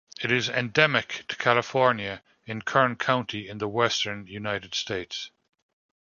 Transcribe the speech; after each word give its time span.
It 0.23 0.31
is 0.31 0.49
endemic 0.49 1.25
to 1.27 1.35
California, 1.35 2.23
in 2.47 2.63
Kern 2.63 2.95
County 2.95 3.47
in 3.47 3.59
the 3.59 3.67
western 3.67 4.25
United 4.25 4.73
States. 4.73 5.29